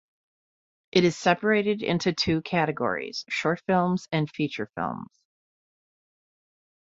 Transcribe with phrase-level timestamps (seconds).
[0.91, 5.11] It is separated into two categories: short films and feature films.